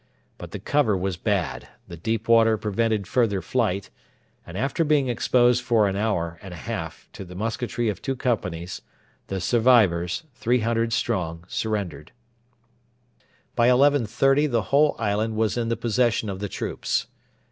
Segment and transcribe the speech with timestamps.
[0.39, 3.91] But the cover was bad, the deep water prevented further flight,
[4.47, 8.15] and, after being exposed for an hour and a half to the musketry of two
[8.15, 8.81] companies,
[9.27, 12.13] the survivors 300 strong surrendered.
[13.55, 17.05] By 11.30 the whole island was in the possession of the troops.